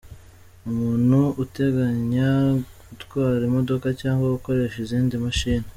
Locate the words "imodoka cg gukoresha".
3.49-4.77